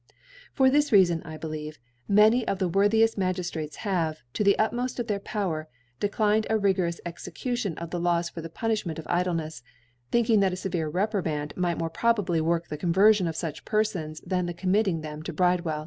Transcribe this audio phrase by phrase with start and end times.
[0.51, 5.05] For this Reitfon, I beh'eve, many of the worthieft Magiftrates have, to the utmoft of
[5.05, 5.67] their Power,
[5.99, 9.61] declined a rigorous Execu tion of the Laws for the Punifliment of Idlenefs,
[10.09, 14.47] thinking that a feyere Reprimand might more probably work the Cdnverfion of fuch Pcrfons than
[14.47, 15.79] the committing them to BridemeU.